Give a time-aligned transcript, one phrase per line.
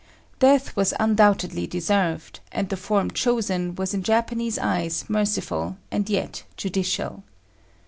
[0.39, 6.41] Death was undoubtedly deserved, and the form chosen was in Japanese eyes merciful and yet
[6.57, 7.21] judicial.